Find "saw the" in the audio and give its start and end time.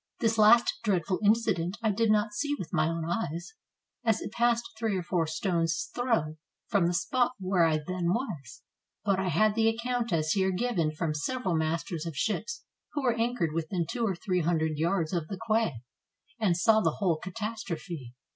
16.57-16.95